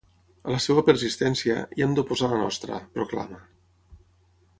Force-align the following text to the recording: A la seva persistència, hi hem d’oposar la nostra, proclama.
A 0.47 0.51
la 0.53 0.61
seva 0.67 0.83
persistència, 0.87 1.57
hi 1.79 1.85
hem 1.87 1.93
d’oposar 1.99 2.31
la 2.31 2.39
nostra, 2.45 2.79
proclama. 2.97 3.39